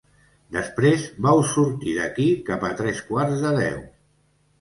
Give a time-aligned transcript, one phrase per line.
[0.53, 3.77] Després vau sortir d'aquí cap a tres quarts de deu.